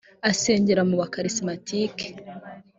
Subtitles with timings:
[0.29, 2.05] asengera mu bakarisimatike